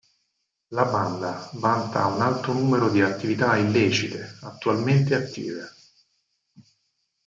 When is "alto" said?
2.21-2.53